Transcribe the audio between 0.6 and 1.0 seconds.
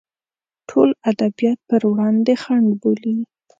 ټول